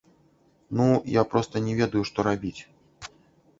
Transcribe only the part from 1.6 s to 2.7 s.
не ведаю, што рабіць.